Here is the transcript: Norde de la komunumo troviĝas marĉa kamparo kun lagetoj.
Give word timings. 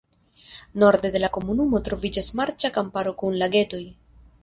Norde 0.83 1.11
de 1.17 1.21
la 1.23 1.29
komunumo 1.37 1.83
troviĝas 1.89 2.33
marĉa 2.43 2.75
kamparo 2.81 3.17
kun 3.23 3.43
lagetoj. 3.45 3.85